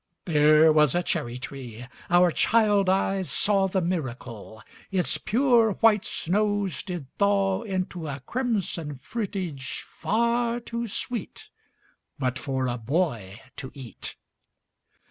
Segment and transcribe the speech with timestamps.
[0.25, 6.81] There was a cherry tree our child eyes saw The miracle: Its pure white snows
[6.81, 11.49] did thaw Into a crimson fruitage, far too sweet
[12.17, 14.15] But for a boy to eat.